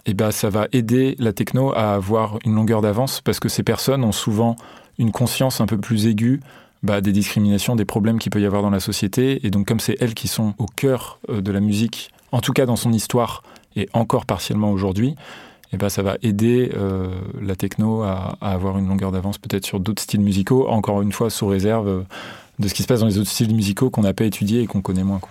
eh 0.06 0.14
ben, 0.14 0.32
ça 0.32 0.50
va 0.50 0.68
aider 0.72 1.16
la 1.20 1.34
techno 1.34 1.74
à 1.74 1.94
avoir 1.94 2.40
une 2.46 2.56
longueur 2.56 2.82
d'avance 2.82 3.22
parce 3.22 3.40
que 3.40 3.50
ces 3.50 3.64
personnes 3.64 4.04
ont 4.04 4.12
souvent 4.12 4.56
une 4.98 5.12
conscience 5.12 5.62
un 5.62 5.66
peu 5.66 5.78
plus 5.78 6.08
aiguë 6.08 6.42
bah, 6.84 7.02
des 7.02 7.12
discriminations, 7.12 7.76
des 7.76 7.86
problèmes 7.86 8.18
qu'il 8.18 8.32
peut 8.32 8.42
y 8.42 8.46
avoir 8.46 8.62
dans 8.62 8.70
la 8.70 8.80
société. 8.80 9.46
Et 9.46 9.52
donc 9.52 9.68
comme 9.68 9.80
c'est 9.80 9.98
elles 10.00 10.14
qui 10.14 10.28
sont 10.28 10.56
au 10.58 10.66
cœur 10.66 11.20
euh, 11.30 11.42
de 11.42 11.52
la 11.52 11.60
musique, 11.60 12.12
en 12.32 12.42
tout 12.42 12.54
cas 12.54 12.66
dans 12.66 12.76
son 12.76 12.92
histoire, 12.92 13.44
et 13.76 13.88
encore 13.94 14.26
partiellement 14.26 14.72
aujourd'hui, 14.72 15.16
eh 15.74 15.78
ben, 15.78 15.90
ça 15.90 16.02
va 16.02 16.18
aider 16.22 16.72
euh, 16.76 17.08
la 17.42 17.56
techno 17.56 18.02
à, 18.02 18.38
avoir 18.42 18.78
une 18.78 18.88
longueur 18.88 19.12
d'avance 19.12 19.38
peut-être 19.38 19.66
sur 19.66 19.80
d'autres 19.80 20.02
styles 20.02 20.22
musicaux, 20.22 20.68
encore 20.68 21.02
une 21.02 21.12
fois 21.12 21.30
sous 21.30 21.48
réserve 21.48 21.88
euh, 21.88 22.02
de 22.60 22.68
ce 22.68 22.74
qui 22.74 22.84
se 22.84 22.88
passe 22.88 23.00
dans 23.00 23.08
les 23.08 23.18
autres 23.18 23.30
styles 23.30 23.56
musicaux 23.56 23.90
qu'on 23.90 24.02
n'a 24.02 24.14
pas 24.14 24.26
étudiés 24.26 24.62
et 24.62 24.68
qu'on 24.68 24.82
connaît 24.82 25.04
moins. 25.04 25.22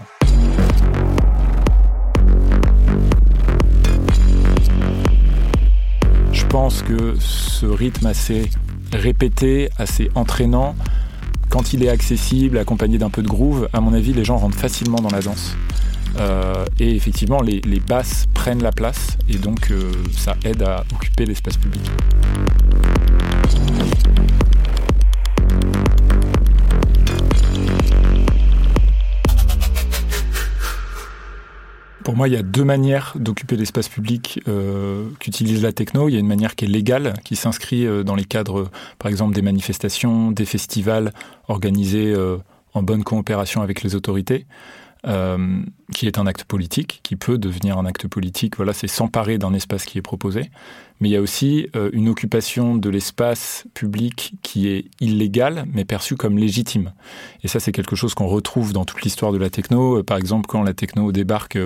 Pense 6.51 6.83
que 6.83 7.15
ce 7.21 7.65
rythme 7.65 8.07
assez 8.07 8.51
répété, 8.93 9.71
assez 9.79 10.11
entraînant. 10.17 10.75
Quand 11.49 11.73
il 11.73 11.85
est 11.85 11.89
accessible, 11.89 12.59
accompagné 12.59 12.99
d'un 12.99 13.09
peu 13.09 13.23
de 13.23 13.29
groove, 13.29 13.69
à 13.73 13.81
mon 13.81 13.95
avis, 13.95 14.13
les 14.13 14.25
gens 14.25 14.37
rentrent 14.37 14.59
facilement 14.59 14.99
dans 14.99 15.11
la 15.11 15.21
danse. 15.21 15.57
Euh, 16.19 16.65
et 16.81 16.97
effectivement, 16.97 17.41
les, 17.41 17.61
basses 17.87 18.27
prennent 18.35 18.65
la 18.65 18.73
place 18.73 19.17
et 19.29 19.39
donc 19.39 19.71
euh, 19.71 19.93
ça 20.11 20.35
aide 20.45 20.63
à 20.63 20.85
occuper 20.93 21.25
l'espace 21.25 21.57
public. 21.57 21.83
Pour 32.11 32.17
moi, 32.17 32.27
il 32.27 32.35
y 32.35 32.37
a 32.37 32.43
deux 32.43 32.65
manières 32.65 33.13
d'occuper 33.15 33.55
l'espace 33.55 33.89
public 33.89 34.43
euh, 34.49 35.11
qu'utilise 35.21 35.63
la 35.63 35.71
techno. 35.71 36.09
Il 36.09 36.15
y 36.15 36.17
a 36.17 36.19
une 36.19 36.27
manière 36.27 36.57
qui 36.57 36.65
est 36.65 36.69
légale, 36.69 37.15
qui 37.25 37.37
s'inscrit 37.37 37.87
euh, 37.87 38.03
dans 38.03 38.17
les 38.17 38.25
cadres, 38.25 38.69
par 38.99 39.09
exemple, 39.13 39.33
des 39.33 39.43
manifestations, 39.43 40.33
des 40.33 40.45
festivals 40.45 41.13
organisés 41.47 42.13
euh, 42.13 42.39
en 42.75 42.83
bonne 42.83 43.05
coopération 43.05 43.63
avec 43.63 43.85
les 43.85 43.95
autorités, 43.95 44.47
euh, 45.07 45.63
qui 45.95 46.07
est 46.07 46.19
un 46.19 46.27
acte 46.27 46.45
politique, 46.45 47.01
qui 47.03 47.17
peut 47.17 47.39
devenir 47.39 47.79
un 47.79 47.87
acte 47.87 48.07
politique. 48.07 48.57
Voilà, 48.57 48.75
c'est 48.75 48.87
s'emparer 48.87 49.39
d'un 49.39 49.55
espace 49.55 49.87
qui 49.87 49.97
est 49.97 50.03
proposé. 50.03 50.51
mais 51.01 51.09
il 51.09 51.13
y 51.13 51.17
a 51.17 51.23
aussi 51.23 51.69
euh, 51.75 51.89
une 51.95 52.09
occupation 52.11 52.77
de 52.77 52.91
l'espace 52.91 53.65
public 53.73 54.35
qui 54.43 54.69
est 54.69 54.85
illégale, 55.01 55.65
mais 55.73 55.87
perçue 55.87 56.17
comme 56.17 56.37
légitime. 56.37 56.93
Et 57.43 57.49
ça, 57.49 57.61
c'est 57.61 57.73
quelque 57.73 57.97
chose 57.97 58.13
qu'on 58.15 58.27
retrouve 58.27 58.75
dans 58.75 58.85
toute 58.85 59.01
l'histoire 59.01 59.33
de 59.33 59.39
la 59.39 59.49
techno. 59.49 59.99
Euh, 59.99 60.03
par 60.03 60.19
exemple, 60.19 60.47
quand 60.47 60.63
la 60.63 60.75
techno 60.75 61.13
débarque 61.13 61.59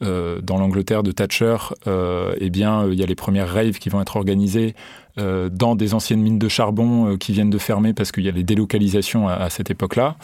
dans 0.00 0.58
l'Angleterre 0.58 1.04
de 1.04 1.12
Thatcher, 1.12 1.56
eh 1.86 2.50
bien, 2.50 2.88
il 2.88 2.98
y 2.98 3.04
a 3.04 3.06
les 3.06 3.14
premières 3.14 3.48
raves 3.48 3.78
qui 3.78 3.88
vont 3.88 4.00
être 4.00 4.16
organisées 4.16 4.74
euh, 5.18 5.50
dans 5.50 5.74
des 5.74 5.92
anciennes 5.92 6.22
mines 6.22 6.38
de 6.38 6.48
charbon 6.48 7.06
euh, 7.12 7.16
qui 7.18 7.32
viennent 7.32 7.50
de 7.50 7.58
fermer 7.58 7.92
parce 7.92 8.12
qu'il 8.12 8.24
y 8.24 8.30
a 8.30 8.32
les 8.32 8.44
délocalisations 8.44 9.28
à, 9.28 9.50
cette 9.50 9.70
époque-là. 9.70 10.16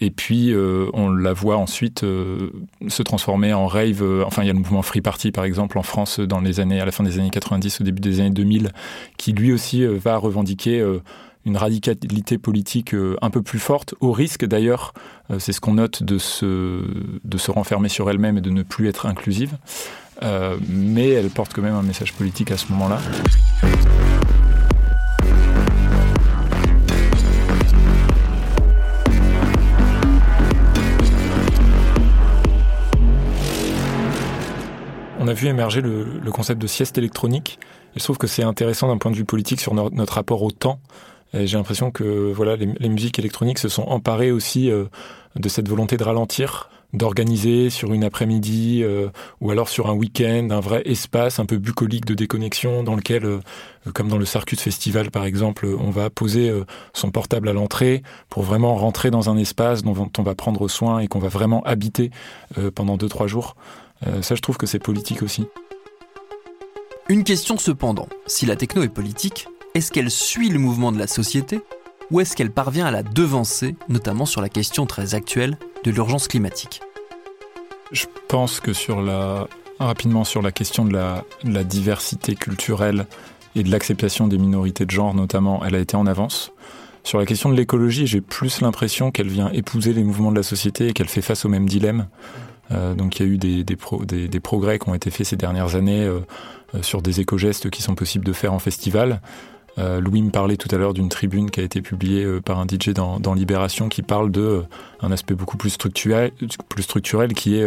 Et 0.00 0.10
puis 0.10 0.54
euh, 0.54 0.86
on 0.94 1.10
la 1.10 1.34
voit 1.34 1.58
ensuite 1.58 2.00
se 2.00 3.02
transformer 3.02 3.52
en 3.52 3.66
rave. 3.66 4.02
enfin, 4.24 4.42
il 4.42 4.46
y 4.46 4.50
a 4.50 4.54
le 4.54 4.58
mouvement 4.58 4.80
Free 4.80 5.02
Party 5.02 5.30
par 5.30 5.44
exemple 5.44 5.76
en 5.78 5.82
France 5.82 6.20
dans 6.20 6.40
les 6.40 6.58
années 6.58 6.80
à 6.80 6.86
la 6.86 6.90
fin 6.90 7.04
des 7.04 7.18
années 7.18 7.28
90, 7.28 7.82
au 7.82 7.84
début 7.84 8.00
des 8.00 8.20
années 8.20 8.30
2000, 8.30 8.72
qui 9.18 9.32
lui 9.32 9.52
aussi 9.52 9.84
va 9.84 10.16
revendiquer 10.16 10.82
une 11.44 11.56
radicalité 11.58 12.38
politique 12.38 12.94
un 13.20 13.30
peu 13.30 13.42
plus 13.42 13.58
forte, 13.58 13.94
au 14.00 14.12
risque 14.12 14.46
d'ailleurs, 14.46 14.94
c'est 15.38 15.52
ce 15.52 15.60
qu'on 15.60 15.74
note, 15.74 16.02
de 16.02 16.16
se, 16.16 16.82
de 17.24 17.38
se 17.38 17.50
renfermer 17.50 17.90
sur 17.90 18.08
elle-même 18.08 18.38
et 18.38 18.42
de 18.42 18.50
ne 18.50 18.62
plus 18.62 18.88
être 18.88 19.04
inclusive. 19.04 19.58
mais 20.22 21.10
elle 21.10 21.28
porte 21.28 21.52
quand 21.52 21.62
même 21.62 21.74
un 21.74 21.82
message 21.82 22.14
politique 22.14 22.50
à 22.50 22.56
ce 22.56 22.72
moment-là. 22.72 23.00
A 35.30 35.34
vu 35.34 35.46
émerger 35.46 35.80
le, 35.80 36.30
concept 36.30 36.60
de 36.60 36.66
sieste 36.66 36.98
électronique. 36.98 37.58
je 37.96 38.02
trouve 38.02 38.18
que 38.18 38.26
c'est 38.26 38.42
intéressant 38.42 38.88
d'un 38.88 38.98
point 38.98 39.10
de 39.10 39.16
vue 39.16 39.24
politique 39.24 39.60
sur 39.60 39.74
notre 39.74 40.14
rapport 40.14 40.42
au 40.42 40.50
temps. 40.50 40.80
J'ai 41.32 41.56
l'impression 41.56 41.90
que 41.90 42.32
voilà, 42.32 42.56
les, 42.56 42.88
musiques 42.88 43.18
électroniques 43.18 43.58
se 43.58 43.68
sont 43.68 43.84
emparées 43.84 44.32
aussi 44.32 44.70
euh, 44.70 44.86
de 45.36 45.48
cette 45.48 45.68
volonté 45.68 45.96
de 45.96 46.02
ralentir, 46.02 46.70
d'organiser 46.92 47.70
sur 47.70 47.92
une 47.92 48.02
après-midi 48.02 48.80
euh, 48.82 49.10
ou 49.40 49.52
alors 49.52 49.68
sur 49.68 49.88
un 49.88 49.92
week-end 49.92 50.48
un 50.50 50.58
vrai 50.58 50.82
espace 50.86 51.38
un 51.38 51.46
peu 51.46 51.58
bucolique 51.58 52.04
de 52.04 52.14
déconnexion 52.14 52.82
dans 52.82 52.96
lequel, 52.96 53.24
euh, 53.24 53.38
comme 53.94 54.08
dans 54.08 54.18
le 54.18 54.24
Circuit 54.24 54.56
Festival 54.56 55.12
par 55.12 55.24
exemple, 55.24 55.68
on 55.78 55.90
va 55.90 56.10
poser 56.10 56.52
son 56.94 57.12
portable 57.12 57.48
à 57.48 57.52
l'entrée 57.52 58.02
pour 58.28 58.42
vraiment 58.42 58.74
rentrer 58.74 59.12
dans 59.12 59.30
un 59.30 59.36
espace 59.36 59.82
dont 59.84 60.10
on 60.18 60.22
va 60.22 60.34
prendre 60.34 60.66
soin 60.66 60.98
et 60.98 61.06
qu'on 61.06 61.20
va 61.20 61.28
vraiment 61.28 61.62
habiter 61.62 62.10
pendant 62.74 62.96
deux 62.96 63.08
trois 63.08 63.28
jours. 63.28 63.54
Euh, 64.06 64.22
ça, 64.22 64.34
je 64.34 64.40
trouve 64.40 64.56
que 64.56 64.66
c'est 64.66 64.78
politique 64.78 65.22
aussi. 65.22 65.46
Une 67.08 67.24
question 67.24 67.58
cependant, 67.58 68.08
si 68.26 68.46
la 68.46 68.56
techno 68.56 68.82
est 68.82 68.88
politique, 68.88 69.48
est-ce 69.74 69.90
qu'elle 69.90 70.10
suit 70.10 70.48
le 70.48 70.58
mouvement 70.58 70.92
de 70.92 70.98
la 70.98 71.06
société 71.06 71.60
ou 72.10 72.20
est-ce 72.20 72.34
qu'elle 72.34 72.50
parvient 72.50 72.86
à 72.86 72.90
la 72.90 73.02
devancer, 73.02 73.76
notamment 73.88 74.26
sur 74.26 74.40
la 74.40 74.48
question 74.48 74.86
très 74.86 75.14
actuelle 75.14 75.56
de 75.84 75.90
l'urgence 75.90 76.28
climatique? 76.28 76.80
Je 77.92 78.06
pense 78.28 78.60
que 78.60 78.72
sur 78.72 79.00
la, 79.02 79.48
rapidement 79.78 80.24
sur 80.24 80.42
la 80.42 80.52
question 80.52 80.84
de 80.84 80.92
la, 80.92 81.24
la 81.44 81.64
diversité 81.64 82.34
culturelle 82.34 83.06
et 83.56 83.62
de 83.62 83.70
l'acceptation 83.70 84.28
des 84.28 84.38
minorités 84.38 84.86
de 84.86 84.90
genre 84.90 85.14
notamment, 85.14 85.64
elle 85.64 85.74
a 85.74 85.78
été 85.78 85.96
en 85.96 86.06
avance. 86.06 86.52
Sur 87.02 87.18
la 87.18 87.26
question 87.26 87.48
de 87.48 87.56
l'écologie, 87.56 88.06
j'ai 88.06 88.20
plus 88.20 88.60
l'impression 88.60 89.10
qu'elle 89.10 89.28
vient 89.28 89.50
épouser 89.50 89.92
les 89.92 90.04
mouvements 90.04 90.30
de 90.30 90.36
la 90.36 90.42
société 90.42 90.88
et 90.88 90.92
qu'elle 90.92 91.08
fait 91.08 91.22
face 91.22 91.44
au 91.44 91.48
même 91.48 91.68
dilemme. 91.68 92.08
Euh, 92.72 92.94
donc 92.94 93.18
il 93.18 93.26
y 93.26 93.28
a 93.28 93.32
eu 93.32 93.38
des, 93.38 93.64
des, 93.64 94.40
progrès 94.40 94.78
qui 94.78 94.88
ont 94.88 94.94
été 94.94 95.10
faits 95.10 95.26
ces 95.26 95.36
dernières 95.36 95.74
années 95.74 96.04
euh, 96.04 96.20
euh, 96.74 96.82
sur 96.82 97.02
des 97.02 97.20
éco-gestes 97.20 97.70
qui 97.70 97.82
sont 97.82 97.94
possibles 97.94 98.24
de 98.24 98.32
faire 98.32 98.52
en 98.52 98.58
festival. 98.58 99.20
Louis 99.78 100.20
me 100.20 100.30
parlait 100.30 100.58
tout 100.58 100.68
à 100.74 100.76
l'heure 100.76 100.92
d'une 100.92 101.08
tribune 101.08 101.50
qui 101.50 101.58
a 101.60 101.62
été 101.62 101.80
publiée 101.80 102.26
par 102.44 102.58
un 102.58 102.66
DJ 102.66 102.90
dans, 102.90 103.32
Libération 103.32 103.88
qui 103.88 104.02
parle 104.02 104.30
de 104.30 104.62
un 105.00 105.10
aspect 105.10 105.32
beaucoup 105.32 105.56
plus 105.56 105.70
structurel, 105.70 106.32
qui 107.34 107.56
est 107.56 107.66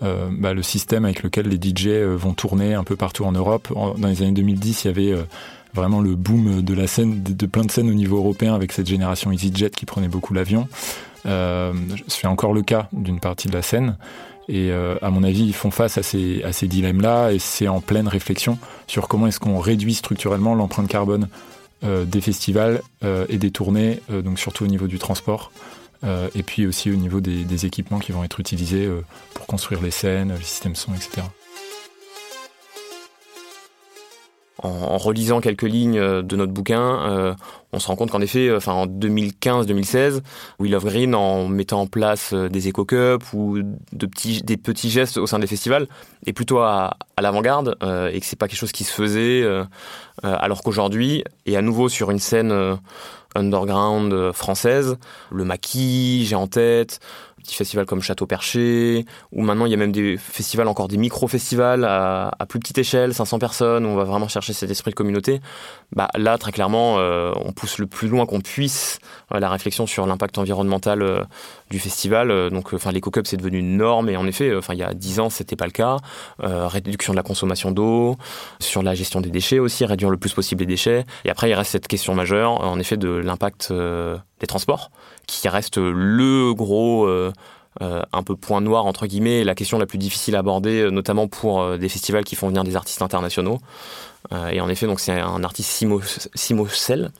bah, 0.00 0.52
le 0.52 0.62
système 0.62 1.04
avec 1.04 1.22
lequel 1.22 1.46
les 1.46 1.56
DJ 1.56 2.02
vont 2.16 2.32
tourner 2.32 2.74
un 2.74 2.82
peu 2.82 2.96
partout 2.96 3.24
en 3.24 3.30
Europe. 3.30 3.68
dans 3.72 4.08
les 4.08 4.22
années 4.22 4.32
2010, 4.32 4.82
il 4.82 4.86
y 4.88 4.90
avait 4.90 5.14
vraiment 5.74 6.00
le 6.00 6.16
boom 6.16 6.62
de 6.62 6.74
la 6.74 6.88
scène, 6.88 7.22
de, 7.22 7.46
plein 7.46 7.62
de 7.62 7.70
scènes 7.70 7.88
au 7.88 7.94
niveau 7.94 8.16
européen 8.16 8.56
avec 8.56 8.72
cette 8.72 8.88
génération 8.88 9.30
EasyJet 9.30 9.70
qui 9.70 9.86
prenait 9.86 10.08
beaucoup 10.08 10.34
l'avion. 10.34 10.66
C'est 12.08 12.26
encore 12.26 12.52
le 12.52 12.62
cas 12.62 12.88
d'une 12.92 13.20
partie 13.20 13.46
de 13.46 13.52
la 13.52 13.62
scène. 13.62 13.96
Et 14.48 14.70
euh, 14.70 14.96
à 15.02 15.10
mon 15.10 15.22
avis, 15.22 15.44
ils 15.44 15.54
font 15.54 15.70
face 15.70 15.98
à 15.98 16.02
ces, 16.02 16.42
à 16.42 16.52
ces 16.52 16.68
dilemmes-là 16.68 17.32
et 17.32 17.38
c'est 17.38 17.68
en 17.68 17.80
pleine 17.80 18.08
réflexion 18.08 18.58
sur 18.86 19.08
comment 19.08 19.26
est-ce 19.26 19.40
qu'on 19.40 19.58
réduit 19.58 19.94
structurellement 19.94 20.54
l'empreinte 20.54 20.88
carbone 20.88 21.28
euh, 21.84 22.04
des 22.04 22.20
festivals 22.20 22.80
euh, 23.02 23.26
et 23.28 23.36
des 23.36 23.50
tournées, 23.50 24.00
euh, 24.10 24.22
donc 24.22 24.38
surtout 24.38 24.64
au 24.64 24.68
niveau 24.68 24.86
du 24.86 24.98
transport. 24.98 25.52
Euh, 26.02 26.28
et 26.34 26.42
puis 26.42 26.66
aussi 26.66 26.90
au 26.90 26.94
niveau 26.94 27.20
des, 27.20 27.44
des, 27.44 27.66
équipements 27.66 27.98
qui 27.98 28.12
vont 28.12 28.24
être 28.24 28.40
utilisés 28.40 28.88
pour 29.34 29.46
construire 29.46 29.80
les 29.82 29.90
scènes, 29.90 30.34
les 30.34 30.44
systèmes 30.44 30.74
son, 30.74 30.94
etc. 30.94 31.22
en, 34.64 34.96
relisant 34.96 35.40
quelques 35.40 35.62
lignes 35.62 35.98
euh, 35.98 36.22
de 36.22 36.36
notre 36.36 36.52
bouquin, 36.52 37.02
euh, 37.06 37.34
on 37.72 37.78
se 37.78 37.86
rend 37.86 37.96
compte 37.96 38.10
qu'en 38.10 38.20
effet, 38.20 38.48
euh, 38.48 38.56
enfin 38.56 38.72
en 38.72 38.86
2015-2016, 38.86 40.22
Will 40.58 40.74
of 40.74 40.84
Green, 40.84 41.14
en 41.14 41.46
mettant 41.48 41.82
en 41.82 41.86
place 41.86 42.32
des 42.32 42.68
éco-cups 42.68 43.32
ou 43.34 43.58
de 43.92 44.06
petits, 44.06 44.42
des 44.42 44.56
petits 44.56 44.90
gestes 44.90 45.18
au 45.18 45.26
sein 45.26 45.38
des 45.38 45.46
festivals, 45.46 45.86
est 46.26 46.32
plutôt 46.32 46.58
à, 46.60 46.96
l'avant-garde 47.20 47.76
et 48.12 48.18
que 48.18 48.26
c'est 48.26 48.38
pas 48.38 48.48
quelque 48.48 48.58
chose 48.58 48.72
qui 48.72 48.84
se 48.84 48.92
faisait, 48.92 49.46
alors 50.22 50.62
qu'aujourd'hui, 50.62 51.22
et 51.46 51.56
à 51.56 51.62
nouveau 51.62 51.88
sur 51.88 52.10
une 52.10 52.18
scène 52.18 52.52
underground 53.36 54.32
française, 54.32 54.96
le 55.30 55.44
maquis, 55.44 56.24
j'ai 56.26 56.34
en 56.34 56.48
tête, 56.48 57.00
petits 57.44 57.54
festivals 57.56 57.86
comme 57.86 58.02
Château 58.02 58.26
Perché, 58.26 59.04
ou 59.32 59.42
maintenant 59.42 59.66
il 59.66 59.70
y 59.70 59.74
a 59.74 59.76
même 59.76 59.92
des 59.92 60.16
festivals, 60.16 60.66
encore 60.66 60.88
des 60.88 60.96
micro-festivals 60.96 61.84
à, 61.84 62.34
plus 62.48 62.58
petite 62.58 62.78
échelle, 62.78 63.14
500 63.14 63.38
personnes, 63.38 63.84
où 63.84 63.90
on 63.90 63.96
va 63.96 64.04
vraiment 64.04 64.28
chercher 64.28 64.52
cet 64.52 64.70
esprit 64.70 64.90
de 64.90 64.96
communauté. 64.96 65.40
Bah, 65.92 66.08
là, 66.16 66.38
très 66.38 66.52
clairement, 66.52 66.96
euh, 66.98 67.32
on 67.44 67.52
pousse 67.52 67.78
le 67.78 67.86
plus 67.86 68.08
loin 68.08 68.26
qu'on 68.26 68.40
puisse 68.40 68.98
euh, 69.32 69.38
la 69.38 69.48
réflexion 69.48 69.86
sur 69.86 70.06
l'impact 70.06 70.38
environnemental 70.38 71.02
euh, 71.02 71.22
du 71.70 71.78
festival. 71.78 72.50
donc, 72.50 72.72
enfin, 72.72 72.90
l'éco-cup, 72.90 73.26
c'est 73.26 73.36
devenu 73.36 73.58
une 73.58 73.76
norme, 73.76 74.08
et 74.08 74.16
en 74.16 74.26
effet, 74.26 74.52
il 74.70 74.78
y 74.78 74.82
a 74.82 74.94
10 74.94 75.20
ans, 75.20 75.30
c'était 75.30 75.56
pas 75.56 75.66
le 75.66 75.72
cas. 75.72 75.98
réduction 76.38 77.12
de 77.12 77.16
la 77.16 77.22
consommation 77.22 77.70
d'eau, 77.70 78.16
sur 78.60 78.82
la 78.82 78.94
gestion 78.94 79.20
des 79.20 79.30
déchets 79.30 79.58
aussi, 79.58 79.84
réduire 79.84 80.10
le 80.10 80.16
plus 80.16 80.32
possible 80.32 80.60
les 80.60 80.66
déchets. 80.66 81.04
Et 81.24 81.30
après, 81.30 81.50
il 81.50 81.54
reste 81.54 81.72
cette 81.72 81.88
question 81.88 82.14
majeure, 82.14 82.60
en 82.60 82.78
effet, 82.78 82.96
de 82.96 83.08
l'impact 83.08 83.72
des 83.72 84.46
transports, 84.46 84.90
qui 85.26 85.48
reste 85.48 85.78
le 85.78 86.54
gros 86.54 87.08
un 87.80 88.22
peu 88.22 88.36
point 88.36 88.60
noir 88.60 88.86
entre 88.86 89.06
guillemets, 89.06 89.44
la 89.44 89.54
question 89.54 89.78
la 89.78 89.86
plus 89.86 89.98
difficile 89.98 90.36
à 90.36 90.40
aborder, 90.40 90.82
euh, 90.82 90.90
notamment 90.90 91.28
pour 91.28 91.76
des 91.78 91.88
festivals 91.88 92.24
qui 92.24 92.36
font 92.36 92.48
venir 92.48 92.64
des 92.64 92.76
artistes 92.76 93.02
internationaux. 93.02 93.58
et 94.50 94.60
en 94.60 94.68
effet, 94.68 94.86
donc 94.86 95.00
c'est 95.00 95.12
un 95.12 95.44
artiste 95.44 95.70
Simo, 95.70 96.00
Simo 96.34 96.66
Cell, 96.68 97.10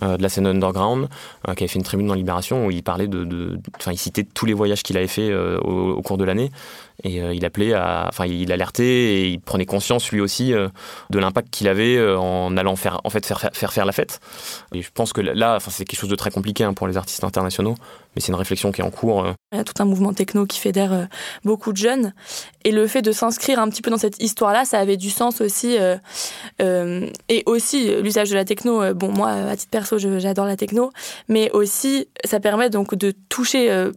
de 0.00 0.22
la 0.22 0.28
scène 0.30 0.46
underground, 0.46 1.08
qui 1.44 1.64
avait 1.64 1.68
fait 1.68 1.78
une 1.78 1.84
tribune 1.84 2.06
dans 2.06 2.14
Libération 2.14 2.66
où 2.66 2.70
il 2.70 2.82
parlait 2.82 3.08
de, 3.08 3.58
enfin, 3.78 3.92
il 3.92 3.98
citait 3.98 4.24
tous 4.24 4.46
les 4.46 4.54
voyages 4.54 4.82
qu'il 4.82 4.96
avait 4.96 5.06
fait 5.06 5.32
au, 5.34 6.00
cours 6.02 6.16
de 6.16 6.24
l'année 6.24 6.50
et 7.04 7.20
euh, 7.20 7.34
il 7.34 7.44
appelait 7.44 7.74
à, 7.74 8.06
enfin, 8.08 8.26
il 8.26 8.52
alertait 8.52 8.84
et 8.84 9.28
il 9.28 9.40
prenait 9.40 9.66
conscience 9.66 10.10
lui 10.12 10.20
aussi 10.20 10.52
euh, 10.52 10.68
de 11.10 11.18
l'impact 11.18 11.50
qu'il 11.50 11.68
avait 11.68 11.96
euh, 11.96 12.18
en 12.18 12.56
allant 12.56 12.76
faire, 12.76 13.00
en 13.04 13.10
fait, 13.10 13.26
faire, 13.26 13.40
faire, 13.52 13.72
faire 13.72 13.84
la 13.84 13.92
fête. 13.92 14.20
Et 14.72 14.82
je 14.82 14.90
pense 14.92 15.12
que 15.12 15.20
là, 15.20 15.56
enfin, 15.56 15.70
c'est 15.70 15.84
quelque 15.84 15.98
chose 15.98 16.10
de 16.10 16.16
très 16.16 16.30
compliqué 16.30 16.64
hein, 16.64 16.74
pour 16.74 16.86
les 16.86 16.96
artistes 16.96 17.24
internationaux, 17.24 17.74
mais 18.14 18.22
c'est 18.22 18.28
une 18.28 18.36
réflexion 18.36 18.70
qui 18.72 18.80
est 18.80 18.84
en 18.84 18.90
cours. 18.90 19.26
Il 19.52 19.58
y 19.58 19.60
a 19.60 19.64
tout 19.64 19.80
un 19.80 19.84
mouvement 19.84 20.12
techno 20.12 20.46
qui 20.46 20.58
fédère 20.58 21.08
beaucoup 21.44 21.72
de 21.72 21.76
jeunes. 21.76 22.14
Et 22.64 22.70
le 22.70 22.86
fait 22.86 23.02
de 23.02 23.10
s'inscrire 23.10 23.58
un 23.58 23.68
petit 23.68 23.82
peu 23.82 23.90
dans 23.90 23.98
cette 23.98 24.22
histoire-là, 24.22 24.64
ça 24.64 24.78
avait 24.78 24.96
du 24.96 25.10
sens 25.10 25.40
aussi. 25.40 25.76
et 26.60 27.42
aussi, 27.46 27.94
l'usage 28.02 28.30
de 28.30 28.34
la 28.34 28.44
techno, 28.44 28.94
bon, 28.94 29.10
moi, 29.10 29.30
à 29.30 29.56
titre 29.56 29.70
perso, 29.70 29.98
j'adore 29.98 30.46
la 30.46 30.56
techno, 30.56 30.92
mais 31.28 31.50
aussi, 31.52 32.08
ça 32.24 32.38
permet 32.38 32.70
donc 32.70 32.94
de 32.94 33.12
toucher 33.28 33.90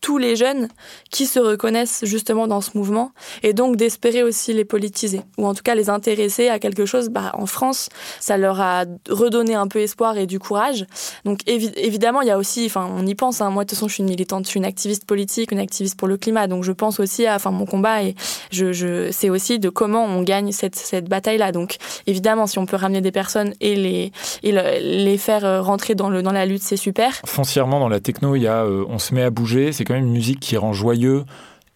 tous 0.00 0.18
les 0.18 0.36
jeunes 0.36 0.68
qui 1.10 1.26
se 1.26 1.38
reconnaissent 1.38 2.04
justement 2.04 2.46
dans 2.46 2.60
ce 2.60 2.70
mouvement 2.74 3.12
et 3.42 3.52
donc 3.52 3.76
d'espérer 3.76 4.22
aussi 4.22 4.52
les 4.52 4.64
politiser 4.64 5.20
ou 5.38 5.46
en 5.46 5.54
tout 5.54 5.62
cas 5.62 5.74
les 5.74 5.90
intéresser 5.90 6.48
à 6.48 6.58
quelque 6.58 6.86
chose. 6.86 7.08
Bah, 7.08 7.32
en 7.34 7.46
France, 7.46 7.88
ça 8.18 8.36
leur 8.36 8.60
a 8.60 8.84
redonné 9.08 9.54
un 9.54 9.68
peu 9.68 9.80
espoir 9.80 10.16
et 10.16 10.26
du 10.26 10.38
courage. 10.38 10.86
Donc 11.24 11.40
évidemment, 11.46 12.22
il 12.22 12.28
y 12.28 12.30
a 12.30 12.38
aussi, 12.38 12.66
enfin, 12.66 12.88
on 12.96 13.06
y 13.06 13.14
pense. 13.14 13.40
Hein. 13.40 13.50
moi, 13.50 13.64
de 13.64 13.70
toute 13.70 13.76
façon, 13.78 13.88
je 13.88 13.94
suis 13.94 14.02
une 14.02 14.08
militante, 14.08 14.44
je 14.44 14.50
suis 14.50 14.58
une 14.58 14.64
activiste 14.64 15.04
politique, 15.04 15.52
une 15.52 15.58
activiste 15.58 15.98
pour 15.98 16.08
le 16.08 16.16
climat. 16.16 16.46
Donc 16.46 16.64
je 16.64 16.72
pense 16.72 17.00
aussi 17.00 17.26
à, 17.26 17.34
enfin, 17.34 17.50
mon 17.50 17.66
combat 17.66 18.02
et 18.02 18.14
je, 18.50 18.72
je 18.72 19.10
c'est 19.10 19.30
aussi 19.30 19.58
de 19.58 19.68
comment 19.68 20.04
on 20.04 20.22
gagne 20.22 20.52
cette, 20.52 20.76
cette 20.76 21.08
bataille-là. 21.08 21.52
Donc 21.52 21.76
évidemment, 22.06 22.46
si 22.46 22.58
on 22.58 22.66
peut 22.66 22.76
ramener 22.76 23.00
des 23.00 23.12
personnes 23.12 23.54
et 23.60 23.76
les 23.76 24.12
et 24.42 24.52
les 24.52 25.18
faire 25.18 25.44
euh, 25.44 25.60
rentrer 25.60 25.94
dans 25.94 26.08
le 26.08 26.22
dans 26.22 26.32
la 26.32 26.46
lutte, 26.46 26.62
c'est 26.62 26.76
super. 26.76 27.20
Foncièrement, 27.26 27.80
dans 27.80 27.88
la 27.88 28.00
techno, 28.00 28.36
il 28.36 28.42
y 28.42 28.46
a, 28.46 28.64
euh, 28.64 28.84
on 28.88 28.98
se 28.98 29.14
met 29.14 29.22
à 29.22 29.30
bouger. 29.30 29.72
C'est 29.72 29.84
quand 29.90 29.96
même 29.96 30.06
une 30.06 30.12
musique 30.12 30.38
qui 30.38 30.56
rend 30.56 30.72
joyeux. 30.72 31.24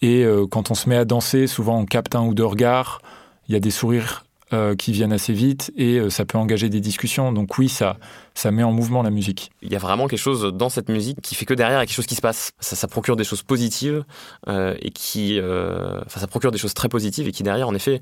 Et 0.00 0.22
euh, 0.22 0.46
quand 0.46 0.70
on 0.70 0.74
se 0.74 0.88
met 0.88 0.96
à 0.96 1.04
danser, 1.04 1.48
souvent 1.48 1.80
on 1.80 1.84
capte 1.84 2.14
un 2.14 2.22
ou 2.22 2.32
deux 2.32 2.44
regards. 2.44 3.02
Il 3.48 3.54
y 3.54 3.56
a 3.56 3.60
des 3.60 3.72
sourires 3.72 4.24
euh, 4.52 4.76
qui 4.76 4.92
viennent 4.92 5.12
assez 5.12 5.32
vite 5.32 5.72
et 5.76 5.98
euh, 5.98 6.10
ça 6.10 6.24
peut 6.24 6.38
engager 6.38 6.68
des 6.68 6.78
discussions. 6.78 7.32
Donc 7.32 7.58
oui, 7.58 7.68
ça, 7.68 7.96
ça 8.34 8.52
met 8.52 8.62
en 8.62 8.70
mouvement 8.70 9.02
la 9.02 9.10
musique. 9.10 9.50
Il 9.62 9.72
y 9.72 9.74
a 9.74 9.80
vraiment 9.80 10.06
quelque 10.06 10.20
chose 10.20 10.44
dans 10.54 10.68
cette 10.68 10.90
musique 10.90 11.20
qui 11.22 11.34
fait 11.34 11.44
que 11.44 11.54
derrière, 11.54 11.78
il 11.78 11.80
y 11.80 11.82
a 11.82 11.86
quelque 11.86 11.96
chose 11.96 12.06
qui 12.06 12.14
se 12.14 12.20
passe. 12.20 12.52
Ça, 12.60 12.86
procure 12.86 13.16
des 13.16 13.24
choses 13.24 13.42
positives 13.42 14.04
et 14.46 14.90
qui, 14.92 15.40
enfin, 15.40 16.20
ça 16.20 16.28
procure 16.28 16.52
des 16.52 16.58
choses 16.58 16.74
très 16.74 16.88
positives 16.88 17.26
et 17.26 17.32
qui 17.32 17.42
derrière, 17.42 17.68
en 17.68 17.74
effet, 17.74 18.00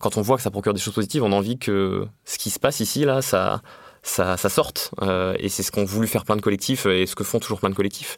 quand 0.00 0.16
on 0.16 0.22
voit 0.22 0.36
que 0.36 0.42
ça 0.42 0.52
procure 0.52 0.74
des 0.74 0.80
choses 0.80 0.94
positives, 0.94 1.24
on 1.24 1.32
a 1.32 1.34
envie 1.34 1.58
que 1.58 2.06
ce 2.24 2.38
qui 2.38 2.50
se 2.50 2.60
passe 2.60 2.78
ici, 2.78 3.04
là, 3.04 3.20
ça, 3.20 3.60
ça, 4.04 4.36
ça 4.36 4.48
sorte. 4.48 4.92
et 5.38 5.48
c'est 5.48 5.64
ce 5.64 5.72
qu'ont 5.72 5.84
voulu 5.84 6.06
faire 6.06 6.24
plein 6.24 6.36
de 6.36 6.42
collectifs 6.42 6.86
et 6.86 7.06
ce 7.06 7.16
que 7.16 7.24
font 7.24 7.40
toujours 7.40 7.58
plein 7.58 7.70
de 7.70 7.74
collectifs 7.74 8.16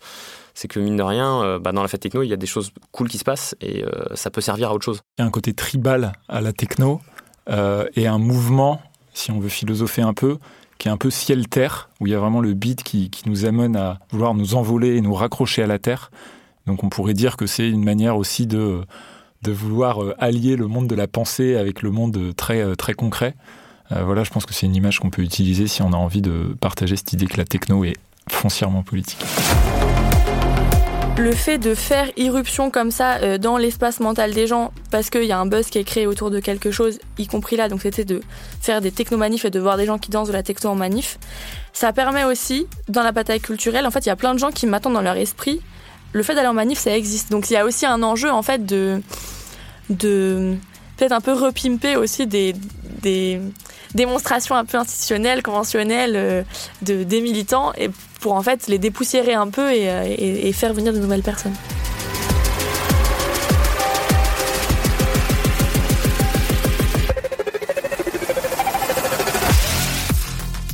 c'est 0.54 0.68
que 0.68 0.80
mine 0.80 0.96
de 0.96 1.02
rien, 1.02 1.58
bah, 1.58 1.72
dans 1.72 1.82
la 1.82 1.88
fête 1.88 2.00
techno, 2.00 2.22
il 2.22 2.28
y 2.28 2.32
a 2.32 2.36
des 2.36 2.46
choses 2.46 2.72
cool 2.90 3.08
qui 3.08 3.18
se 3.18 3.24
passent 3.24 3.54
et 3.60 3.84
ça 4.14 4.30
peut 4.30 4.40
servir 4.40 4.70
à 4.70 4.74
autre 4.74 4.84
chose. 4.84 5.00
Il 5.18 5.22
y 5.22 5.24
a 5.24 5.26
un 5.26 5.30
côté 5.30 5.54
tribal 5.54 6.12
à 6.28 6.40
la 6.40 6.52
techno 6.52 7.00
euh, 7.48 7.86
et 7.96 8.06
un 8.06 8.18
mouvement, 8.18 8.80
si 9.14 9.30
on 9.30 9.40
veut 9.40 9.48
philosopher 9.48 10.02
un 10.02 10.14
peu, 10.14 10.38
qui 10.78 10.88
est 10.88 10.90
un 10.90 10.96
peu 10.96 11.10
ciel-terre, 11.10 11.90
où 12.00 12.06
il 12.06 12.12
y 12.12 12.14
a 12.14 12.18
vraiment 12.18 12.40
le 12.40 12.54
beat 12.54 12.82
qui, 12.82 13.10
nous 13.26 13.44
amène 13.44 13.76
à 13.76 13.98
vouloir 14.10 14.34
nous 14.34 14.54
envoler 14.54 14.96
et 14.96 15.00
nous 15.00 15.14
raccrocher 15.14 15.62
à 15.62 15.66
la 15.66 15.78
terre. 15.78 16.10
Donc 16.66 16.84
on 16.84 16.88
pourrait 16.88 17.14
dire 17.14 17.36
que 17.36 17.46
c'est 17.46 17.68
une 17.68 17.84
manière 17.84 18.16
aussi 18.16 18.46
de, 18.46 18.84
vouloir 19.46 20.02
euh, 20.02 20.14
allier 20.18 20.56
le 20.56 20.66
monde 20.66 20.86
de 20.86 20.94
la 20.94 21.08
pensée 21.08 21.56
avec 21.56 21.82
le 21.82 21.90
monde 21.90 22.34
très, 22.36 22.60
euh, 22.60 22.74
très 22.74 22.94
concret. 22.94 23.34
voilà, 23.90 24.24
je 24.24 24.30
pense 24.30 24.46
que 24.46 24.54
c'est 24.54 24.66
une 24.66 24.76
image 24.76 25.00
qu'on 25.00 25.10
peut 25.10 25.22
utiliser 25.22 25.66
si 25.66 25.82
on 25.82 25.92
a 25.92 25.96
envie 25.96 26.22
de 26.22 26.56
partager 26.60 26.96
cette 26.96 27.12
idée 27.12 27.26
que 27.26 27.36
la 27.36 27.44
techno 27.44 27.84
est 27.84 27.96
foncièrement 28.30 28.82
politique 28.82 29.22
le 31.18 31.32
fait 31.32 31.58
de 31.58 31.74
faire 31.74 32.10
irruption 32.16 32.70
comme 32.70 32.90
ça 32.90 33.16
euh, 33.16 33.38
dans 33.38 33.58
l'espace 33.58 34.00
mental 34.00 34.32
des 34.32 34.46
gens, 34.46 34.72
parce 34.90 35.10
qu'il 35.10 35.24
y 35.24 35.32
a 35.32 35.38
un 35.38 35.46
buzz 35.46 35.66
qui 35.66 35.78
est 35.78 35.84
créé 35.84 36.06
autour 36.06 36.30
de 36.30 36.40
quelque 36.40 36.70
chose, 36.70 36.98
y 37.18 37.26
compris 37.26 37.56
là, 37.56 37.68
donc 37.68 37.82
c'était 37.82 38.04
de 38.04 38.22
faire 38.60 38.80
des 38.80 38.90
technomanifs 38.90 39.44
et 39.44 39.50
de 39.50 39.60
voir 39.60 39.76
des 39.76 39.86
gens 39.86 39.98
qui 39.98 40.10
dansent 40.10 40.28
de 40.28 40.32
la 40.32 40.42
techno 40.42 40.70
en 40.70 40.74
manif, 40.74 41.18
ça 41.72 41.92
permet 41.92 42.24
aussi, 42.24 42.66
dans 42.88 43.02
la 43.02 43.12
bataille 43.12 43.40
culturelle, 43.40 43.86
en 43.86 43.90
fait, 43.90 44.00
il 44.00 44.08
y 44.08 44.12
a 44.12 44.16
plein 44.16 44.34
de 44.34 44.38
gens 44.38 44.50
qui 44.50 44.66
m'attendent 44.66 44.94
dans 44.94 45.02
leur 45.02 45.16
esprit, 45.16 45.60
le 46.12 46.22
fait 46.22 46.34
d'aller 46.34 46.48
en 46.48 46.54
manif, 46.54 46.78
ça 46.78 46.96
existe. 46.96 47.30
Donc 47.30 47.50
il 47.50 47.54
y 47.54 47.56
a 47.56 47.64
aussi 47.64 47.86
un 47.86 48.02
enjeu, 48.02 48.30
en 48.30 48.42
fait, 48.42 48.64
de, 48.64 49.00
peut-être 49.88 51.12
un 51.12 51.20
peu 51.20 51.32
repimper 51.32 51.96
aussi 51.96 52.26
des, 52.26 52.54
des 53.02 53.40
démonstrations 53.94 54.54
un 54.54 54.64
peu 54.64 54.78
institutionnelles, 54.78 55.42
conventionnelles 55.42 56.16
euh, 56.16 56.42
de, 56.82 57.02
des 57.02 57.20
militants, 57.20 57.72
et 57.76 57.90
pour 58.22 58.32
en 58.32 58.42
fait 58.42 58.68
les 58.68 58.78
dépoussiérer 58.78 59.34
un 59.34 59.48
peu 59.48 59.70
et, 59.72 59.90
euh, 59.90 60.52
faire 60.52 60.72
venir 60.72 60.94
de 60.94 60.98
nouvelles 60.98 61.22
personnes. 61.22 61.54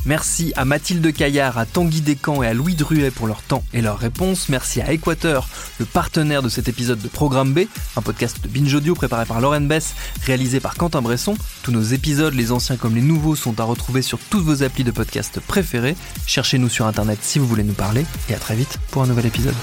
Merci 0.09 0.55
à 0.57 0.65
Mathilde 0.65 1.13
Caillard, 1.13 1.59
à 1.59 1.67
Tanguy 1.67 2.01
Descamps 2.01 2.43
et 2.43 2.47
à 2.47 2.55
Louis 2.55 2.75
Druet 2.75 3.11
pour 3.11 3.27
leur 3.27 3.43
temps 3.43 3.63
et 3.75 3.83
leurs 3.83 3.99
réponses. 3.99 4.49
Merci 4.49 4.81
à 4.81 4.91
Équateur, 4.91 5.51
le 5.79 5.85
partenaire 5.85 6.43
de 6.43 6.49
cet 6.49 6.67
épisode 6.67 6.99
de 6.99 7.09
Programme 7.09 7.53
B, 7.53 7.67
un 7.95 8.01
podcast 8.01 8.43
de 8.43 8.49
Binge 8.49 8.73
Audio 8.73 8.95
préparé 8.95 9.27
par 9.27 9.43
Lauren 9.43 9.61
Bess, 9.61 9.95
réalisé 10.25 10.61
par 10.61 10.77
Quentin 10.77 11.03
Bresson. 11.03 11.37
Tous 11.63 11.73
nos 11.73 11.83
épisodes, 11.83 12.33
les 12.33 12.53
anciens 12.53 12.79
comme 12.79 12.95
les 12.95 13.03
nouveaux, 13.03 13.37
sont 13.37 13.61
à 13.61 13.65
retrouver 13.65 14.01
sur 14.01 14.19
toutes 14.19 14.45
vos 14.45 14.63
applis 14.63 14.83
de 14.83 14.93
podcast 14.93 15.41
préférés. 15.41 15.95
Cherchez-nous 16.27 16.71
sur 16.71 16.87
Internet 16.87 17.19
si 17.21 17.39
vous 17.39 17.47
voulez 17.47 17.63
nous 17.63 17.75
parler 17.75 18.07
et 18.31 18.35
à 18.35 18.39
très 18.39 18.57
vite 18.57 18.79
pour 18.91 19.03
un 19.03 19.07
nouvel 19.07 19.27
épisode. 19.27 19.55